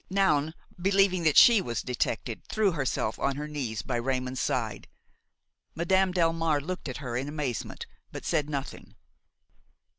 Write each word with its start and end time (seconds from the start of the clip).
Noun, 0.09 0.55
believing 0.81 1.21
that 1.25 1.37
she 1.37 1.61
was 1.61 1.83
detected, 1.83 2.41
threw 2.47 2.71
herself 2.71 3.19
on 3.19 3.35
her 3.35 3.47
knees 3.47 3.83
by 3.83 3.97
Raymon's 3.97 4.41
side. 4.41 4.87
Madame 5.75 6.11
Delmare 6.11 6.59
looked 6.59 6.89
at 6.89 6.97
her 6.97 7.15
in 7.15 7.27
amazement, 7.29 7.85
but 8.11 8.25
said 8.25 8.49
nothing. 8.49 8.95